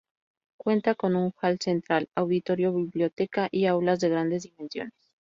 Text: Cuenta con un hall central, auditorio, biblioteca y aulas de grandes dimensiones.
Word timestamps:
Cuenta 0.57 0.95
con 0.95 1.15
un 1.15 1.31
hall 1.39 1.59
central, 1.59 2.09
auditorio, 2.15 2.73
biblioteca 2.73 3.49
y 3.51 3.67
aulas 3.67 3.99
de 3.99 4.09
grandes 4.09 4.41
dimensiones. 4.41 4.93